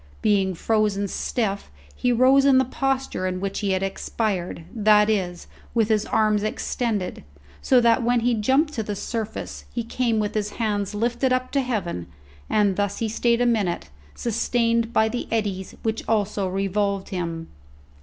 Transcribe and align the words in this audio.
Being 0.23 0.55
frozen 0.55 1.07
stiff 1.07 1.69
he 1.95 2.11
rose 2.11 2.43
in 2.43 2.57
the 2.57 2.65
posture 2.65 3.27
in 3.27 3.39
which 3.39 3.59
he 3.59 3.73
had 3.73 3.83
expired, 3.83 4.63
that 4.73 5.11
is, 5.11 5.45
with 5.75 5.89
his 5.89 6.07
arms 6.07 6.41
extended; 6.41 7.23
so 7.61 7.79
that, 7.81 8.01
when 8.01 8.21
he 8.21 8.33
jumped 8.33 8.73
to 8.73 8.81
the 8.81 8.95
surface, 8.95 9.65
he 9.71 9.83
came 9.83 10.17
with 10.17 10.33
his 10.33 10.53
hands 10.53 10.95
lifted 10.95 11.31
up 11.31 11.51
to 11.51 11.61
heaven, 11.61 12.07
and 12.49 12.77
thus 12.77 12.97
he 12.97 13.07
stayed 13.07 13.41
a 13.41 13.45
minute, 13.45 13.91
sustained 14.15 14.91
by 14.91 15.07
the 15.07 15.27
eddies 15.29 15.75
which 15.83 16.01
also 16.09 16.47
revolved 16.47 17.09
him. 17.09 17.49